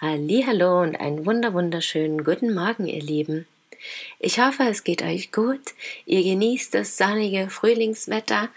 [0.00, 3.48] Hallo und einen wunder wunderschönen guten Morgen, ihr Lieben.
[4.20, 5.60] Ich hoffe, es geht euch gut.
[6.06, 8.48] Ihr genießt das sonnige Frühlingswetter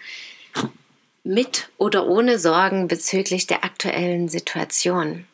[1.24, 5.26] mit oder ohne Sorgen bezüglich der aktuellen Situation.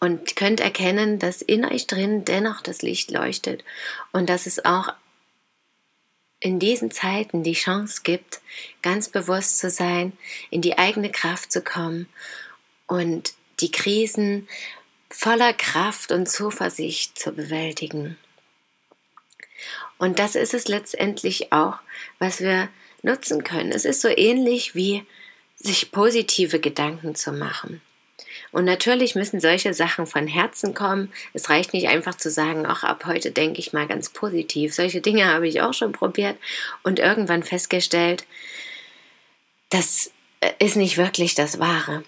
[0.00, 3.62] Und könnt erkennen, dass in euch drin dennoch das Licht leuchtet
[4.12, 4.88] und dass es auch
[6.40, 8.40] in diesen Zeiten die Chance gibt,
[8.80, 10.14] ganz bewusst zu sein,
[10.48, 12.08] in die eigene Kraft zu kommen
[12.86, 14.48] und die Krisen
[15.10, 18.16] voller Kraft und Zuversicht zu bewältigen.
[19.98, 21.78] Und das ist es letztendlich auch,
[22.18, 22.68] was wir
[23.02, 23.72] nutzen können.
[23.72, 25.04] Es ist so ähnlich wie
[25.56, 27.82] sich positive Gedanken zu machen.
[28.52, 31.12] Und natürlich müssen solche Sachen von Herzen kommen.
[31.34, 34.74] Es reicht nicht einfach zu sagen, ach, ab heute denke ich mal ganz positiv.
[34.74, 36.36] Solche Dinge habe ich auch schon probiert
[36.82, 38.24] und irgendwann festgestellt,
[39.68, 40.10] das
[40.58, 42.02] ist nicht wirklich das Wahre.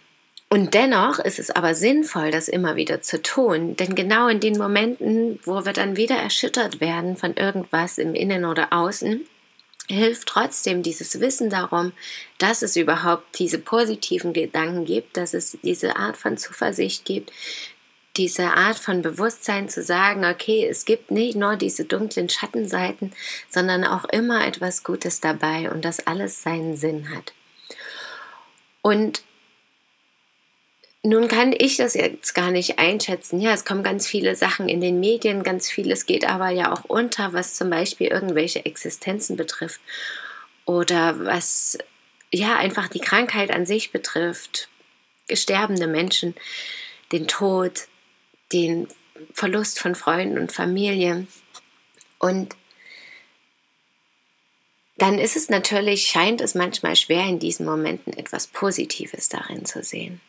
[0.52, 4.58] Und dennoch ist es aber sinnvoll, das immer wieder zu tun, denn genau in den
[4.58, 9.26] Momenten, wo wir dann wieder erschüttert werden von irgendwas im Innen oder Außen,
[9.88, 11.94] hilft trotzdem dieses Wissen darum,
[12.36, 17.32] dass es überhaupt diese positiven Gedanken gibt, dass es diese Art von Zuversicht gibt,
[18.18, 23.14] diese Art von Bewusstsein zu sagen, okay, es gibt nicht nur diese dunklen Schattenseiten,
[23.48, 27.32] sondern auch immer etwas Gutes dabei und dass alles seinen Sinn hat.
[28.82, 29.22] Und
[31.04, 33.40] nun kann ich das jetzt gar nicht einschätzen.
[33.40, 36.84] Ja, es kommen ganz viele Sachen in den Medien, ganz vieles geht aber ja auch
[36.84, 39.80] unter, was zum Beispiel irgendwelche Existenzen betrifft
[40.64, 41.78] oder was
[42.30, 44.68] ja einfach die Krankheit an sich betrifft,
[45.32, 46.34] sterbende Menschen,
[47.10, 47.88] den Tod,
[48.52, 48.86] den
[49.34, 51.26] Verlust von Freunden und Familie.
[52.18, 52.54] Und
[54.98, 59.82] dann ist es natürlich, scheint es manchmal schwer, in diesen Momenten etwas Positives darin zu
[59.82, 60.20] sehen.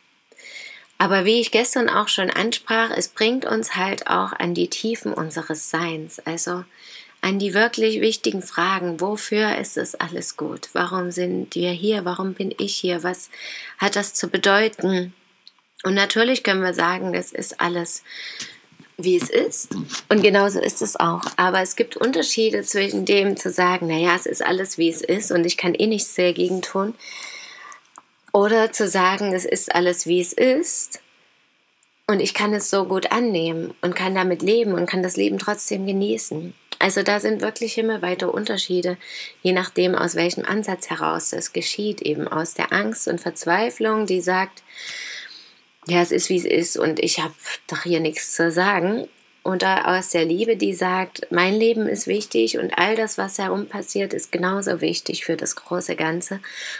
[0.97, 5.13] Aber wie ich gestern auch schon ansprach, es bringt uns halt auch an die Tiefen
[5.13, 6.63] unseres Seins, also
[7.21, 10.69] an die wirklich wichtigen Fragen, wofür ist es alles gut?
[10.73, 12.03] Warum sind wir hier?
[12.03, 13.03] Warum bin ich hier?
[13.03, 13.29] Was
[13.77, 15.13] hat das zu bedeuten?
[15.83, 18.03] Und natürlich können wir sagen, es ist alles
[18.97, 19.75] wie es ist.
[20.09, 21.23] Und genauso ist es auch.
[21.35, 25.31] Aber es gibt Unterschiede zwischen dem zu sagen, naja, es ist alles wie es ist
[25.31, 26.93] und ich kann eh nichts dagegen tun,
[28.33, 30.99] oder zu sagen, es ist alles wie es ist
[32.07, 35.37] und ich kann es so gut annehmen und kann damit leben und kann das Leben
[35.37, 36.53] trotzdem genießen.
[36.79, 38.97] Also da sind wirklich immer weitere Unterschiede,
[39.41, 44.19] je nachdem, aus welchem Ansatz heraus das geschieht, eben aus der Angst und Verzweiflung, die
[44.19, 44.63] sagt,
[45.87, 47.33] ja, es ist wie es ist und ich habe
[47.67, 49.07] doch hier nichts zu sagen,
[49.43, 53.67] oder aus der Liebe, die sagt, mein Leben ist wichtig und all das, was herum
[53.67, 56.39] passiert, ist genauso wichtig für das große Ganze.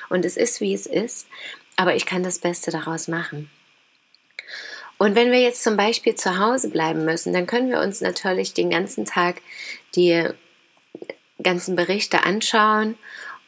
[0.09, 1.27] Und es ist, wie es ist,
[1.75, 3.49] aber ich kann das Beste daraus machen.
[4.97, 8.53] Und wenn wir jetzt zum Beispiel zu Hause bleiben müssen, dann können wir uns natürlich
[8.53, 9.41] den ganzen Tag
[9.95, 10.29] die
[11.41, 12.97] ganzen Berichte anschauen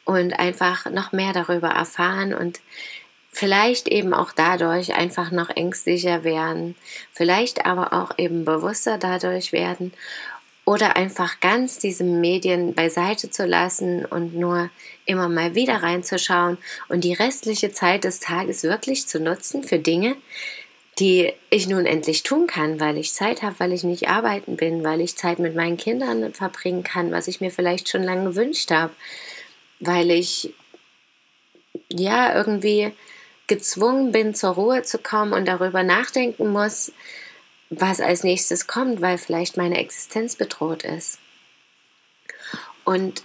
[0.04, 2.60] und einfach noch mehr darüber erfahren und
[3.36, 6.74] vielleicht eben auch dadurch einfach noch ängstlicher werden,
[7.12, 9.92] vielleicht aber auch eben bewusster dadurch werden.
[10.64, 14.70] Oder einfach ganz diese Medien beiseite zu lassen und nur
[15.04, 16.56] immer mal wieder reinzuschauen
[16.88, 20.16] und die restliche Zeit des Tages wirklich zu nutzen für Dinge,
[20.98, 24.82] die ich nun endlich tun kann, weil ich Zeit habe, weil ich nicht arbeiten bin,
[24.82, 28.70] weil ich Zeit mit meinen Kindern verbringen kann, was ich mir vielleicht schon lange gewünscht
[28.70, 28.94] habe,
[29.78, 30.54] weil ich
[31.90, 32.92] ja irgendwie
[33.46, 36.92] gezwungen bin, zur Ruhe zu kommen und darüber nachdenken muss,
[37.70, 41.18] was als nächstes kommt, weil vielleicht meine Existenz bedroht ist.
[42.84, 43.22] Und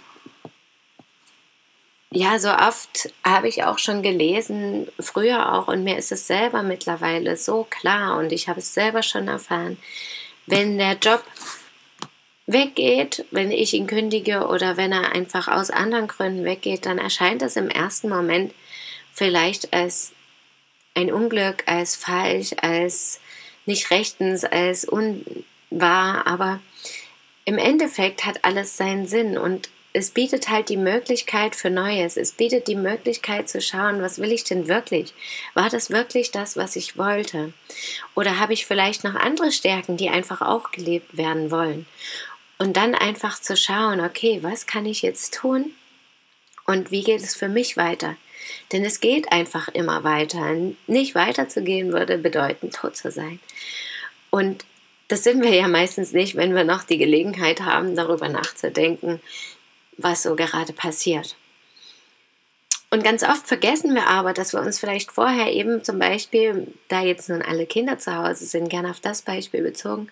[2.10, 6.62] ja, so oft habe ich auch schon gelesen, früher auch, und mir ist es selber
[6.62, 9.78] mittlerweile so klar und ich habe es selber schon erfahren,
[10.46, 11.24] wenn der Job
[12.46, 17.40] weggeht, wenn ich ihn kündige oder wenn er einfach aus anderen Gründen weggeht, dann erscheint
[17.40, 18.52] es im ersten Moment
[19.12, 20.12] vielleicht als
[20.94, 23.20] ein Unglück, als falsch, als
[23.66, 26.60] nicht rechtens, als unwahr, aber
[27.44, 32.16] im Endeffekt hat alles seinen Sinn und es bietet halt die Möglichkeit für Neues.
[32.16, 35.12] Es bietet die Möglichkeit zu schauen, was will ich denn wirklich?
[35.52, 37.52] War das wirklich das, was ich wollte?
[38.14, 41.86] Oder habe ich vielleicht noch andere Stärken, die einfach auch gelebt werden wollen?
[42.58, 45.72] Und dann einfach zu schauen, okay, was kann ich jetzt tun?
[46.64, 48.16] Und wie geht es für mich weiter?
[48.72, 50.54] Denn es geht einfach immer weiter.
[50.86, 53.40] Nicht weiterzugehen würde bedeuten, tot zu sein.
[54.30, 54.64] Und
[55.08, 59.20] das sind wir ja meistens nicht, wenn wir noch die Gelegenheit haben, darüber nachzudenken,
[59.98, 61.36] was so gerade passiert.
[62.92, 67.00] Und ganz oft vergessen wir aber, dass wir uns vielleicht vorher eben zum Beispiel, da
[67.00, 70.08] jetzt nun alle Kinder zu Hause sind, gerne auf das Beispiel bezogen,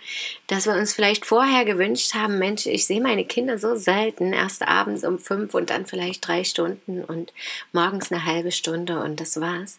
[0.46, 4.66] dass wir uns vielleicht vorher gewünscht haben, Mensch, ich sehe meine Kinder so selten, erst
[4.66, 7.34] abends um fünf und dann vielleicht drei Stunden und
[7.72, 9.78] morgens eine halbe Stunde und das war's.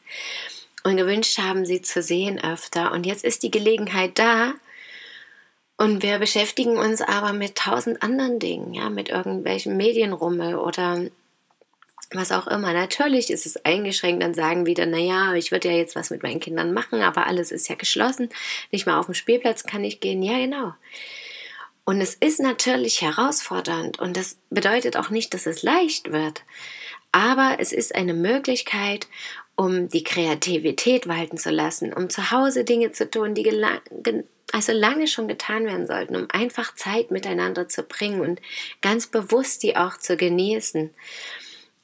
[0.83, 2.91] Und gewünscht haben, sie zu sehen öfter.
[2.91, 4.53] Und jetzt ist die Gelegenheit da,
[5.77, 11.01] und wir beschäftigen uns aber mit tausend anderen Dingen, ja, mit irgendwelchen Medienrummel oder
[12.13, 12.73] was auch immer.
[12.73, 16.39] Natürlich ist es eingeschränkt, dann sagen wieder, naja, ich würde ja jetzt was mit meinen
[16.39, 18.29] Kindern machen, aber alles ist ja geschlossen.
[18.71, 20.21] Nicht mal auf dem Spielplatz kann ich gehen.
[20.21, 20.73] Ja, genau.
[21.83, 26.43] Und es ist natürlich herausfordernd und das bedeutet auch nicht, dass es leicht wird.
[27.11, 29.07] Aber es ist eine Möglichkeit,
[29.55, 33.51] um die Kreativität walten zu lassen, um zu Hause Dinge zu tun, die
[34.53, 38.41] also lange schon getan werden sollten, um einfach Zeit miteinander zu bringen und
[38.81, 40.91] ganz bewusst die auch zu genießen,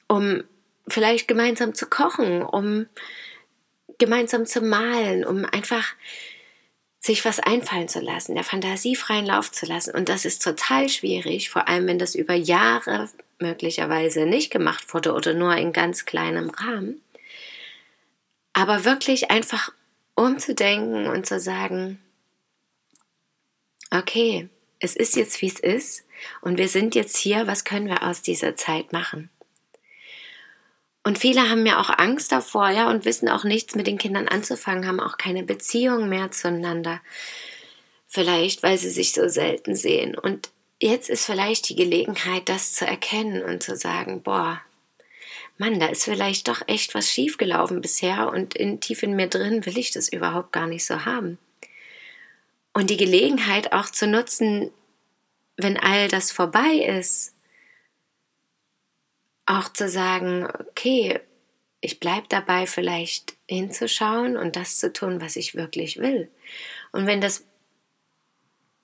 [0.08, 0.44] um
[0.88, 2.88] vielleicht gemeinsam zu kochen, um
[3.98, 5.94] gemeinsam zu malen, um einfach
[7.00, 9.96] sich was einfallen zu lassen, der Fantasie freien Lauf zu lassen.
[9.96, 13.10] Und das ist total schwierig, vor allem wenn das über Jahre
[13.40, 17.02] möglicherweise nicht gemacht wurde oder nur in ganz kleinem Rahmen.
[18.54, 19.72] Aber wirklich einfach
[20.16, 22.00] umzudenken und zu sagen,
[23.92, 24.50] okay,
[24.80, 26.06] es ist jetzt wie es ist
[26.42, 29.30] und wir sind jetzt hier, was können wir aus dieser Zeit machen?
[31.08, 34.28] Und viele haben ja auch Angst davor, ja, und wissen auch nichts mit den Kindern
[34.28, 37.00] anzufangen, haben auch keine Beziehung mehr zueinander.
[38.08, 40.18] Vielleicht, weil sie sich so selten sehen.
[40.18, 40.50] Und
[40.82, 44.60] jetzt ist vielleicht die Gelegenheit, das zu erkennen und zu sagen, boah,
[45.58, 49.66] Mann, da ist vielleicht doch echt was schiefgelaufen bisher und in, tief in mir drin
[49.66, 51.38] will ich das überhaupt gar nicht so haben.
[52.74, 54.72] Und die Gelegenheit auch zu nutzen,
[55.56, 57.34] wenn all das vorbei ist,
[59.48, 61.20] auch zu sagen, okay,
[61.80, 66.30] ich bleibe dabei, vielleicht hinzuschauen und das zu tun, was ich wirklich will.
[66.92, 67.46] Und wenn das,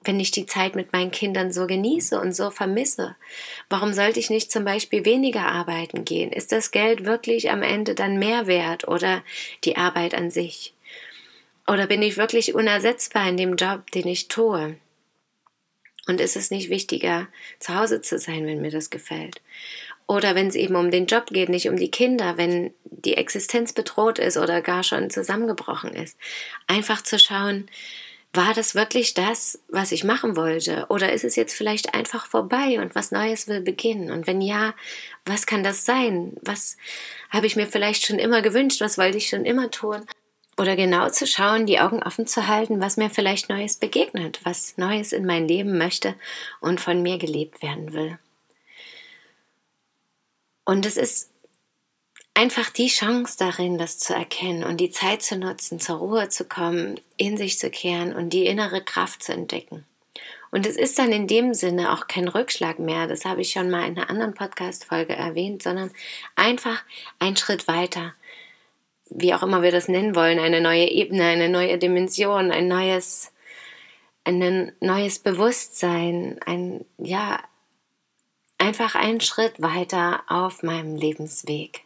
[0.01, 3.15] wenn ich die Zeit mit meinen Kindern so genieße und so vermisse,
[3.69, 6.31] warum sollte ich nicht zum Beispiel weniger arbeiten gehen?
[6.31, 9.23] Ist das Geld wirklich am Ende dann mehr wert oder
[9.65, 10.73] die Arbeit an sich?
[11.67, 14.77] Oder bin ich wirklich unersetzbar in dem Job, den ich tue?
[16.05, 17.27] Und ist es nicht wichtiger,
[17.59, 19.41] zu Hause zu sein, wenn mir das gefällt?
[20.07, 23.73] Oder wenn es eben um den Job geht, nicht um die Kinder, wenn die Existenz
[23.73, 26.17] bedroht ist oder gar schon zusammengebrochen ist.
[26.67, 27.67] Einfach zu schauen,
[28.33, 30.87] war das wirklich das, was ich machen wollte?
[30.89, 34.11] Oder ist es jetzt vielleicht einfach vorbei und was Neues will beginnen?
[34.11, 34.73] Und wenn ja,
[35.25, 36.33] was kann das sein?
[36.41, 36.77] Was
[37.29, 38.81] habe ich mir vielleicht schon immer gewünscht?
[38.81, 40.01] Was wollte ich schon immer tun?
[40.57, 44.77] Oder genau zu schauen, die Augen offen zu halten, was mir vielleicht Neues begegnet, was
[44.77, 46.15] Neues in mein Leben möchte
[46.59, 48.17] und von mir gelebt werden will.
[50.65, 51.31] Und es ist
[52.33, 56.45] einfach die Chance darin, das zu erkennen und die Zeit zu nutzen, zur Ruhe zu
[56.45, 59.85] kommen, in sich zu kehren und die innere Kraft zu entdecken.
[60.51, 63.71] Und es ist dann in dem Sinne auch kein Rückschlag mehr, das habe ich schon
[63.71, 65.91] mal in einer anderen Podcast-Folge erwähnt, sondern
[66.35, 66.83] einfach
[67.19, 68.13] ein Schritt weiter
[69.15, 73.31] wie auch immer wir das nennen wollen, eine neue Ebene, eine neue Dimension, ein neues,
[74.23, 77.39] ein neues Bewusstsein, ein, ja,
[78.63, 81.83] einfach einen Schritt weiter auf meinem Lebensweg.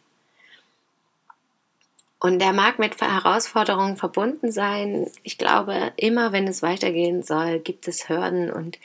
[2.20, 5.10] Und der mag mit Herausforderungen verbunden sein.
[5.24, 8.78] Ich glaube, immer wenn es weitergehen soll, gibt es Hürden und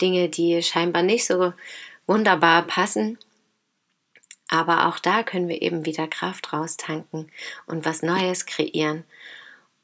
[0.00, 1.52] Dinge, die scheinbar nicht so
[2.06, 3.18] wunderbar passen.
[4.48, 7.30] Aber auch da können wir eben wieder Kraft raustanken
[7.66, 9.04] und was Neues kreieren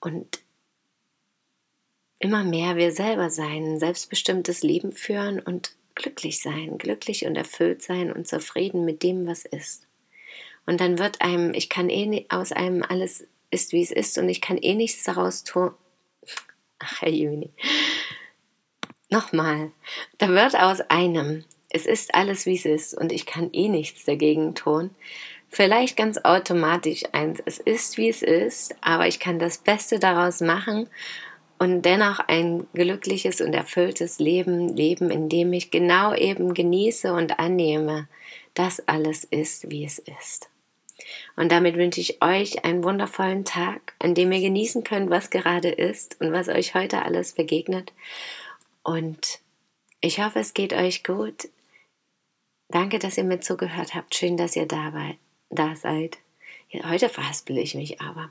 [0.00, 0.40] und
[2.18, 7.82] immer mehr wir selber sein, ein selbstbestimmtes Leben führen und glücklich sein, glücklich und erfüllt
[7.82, 9.86] sein und zufrieden mit dem, was ist.
[10.66, 14.28] Und dann wird einem, ich kann eh aus einem alles ist, wie es ist und
[14.28, 15.72] ich kann eh nichts daraus tun.
[16.78, 17.50] Ach, Herr Juni.
[19.10, 19.70] Nochmal.
[20.18, 24.04] Da wird aus einem es ist alles, wie es ist und ich kann eh nichts
[24.04, 24.90] dagegen tun.
[25.48, 30.40] Vielleicht ganz automatisch eins, es ist, wie es ist, aber ich kann das Beste daraus
[30.40, 30.88] machen
[31.58, 37.38] und dennoch ein glückliches und erfülltes Leben leben, in dem ich genau eben genieße und
[37.38, 38.08] annehme,
[38.54, 40.48] dass alles ist, wie es ist.
[41.36, 45.68] Und damit wünsche ich euch einen wundervollen Tag, an dem ihr genießen könnt, was gerade
[45.68, 47.92] ist und was euch heute alles begegnet.
[48.82, 49.40] Und
[50.00, 51.48] ich hoffe, es geht euch gut.
[52.68, 54.14] Danke, dass ihr mir zugehört habt.
[54.14, 54.92] Schön, dass ihr da,
[55.50, 56.18] da seid.
[56.84, 58.30] Heute verhaspel ich mich aber.